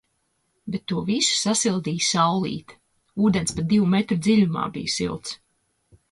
[0.75, 2.77] Bet to visu sasildīja Saulīte.
[3.27, 5.37] Ūdens pat divu metru dziļumā bija silts.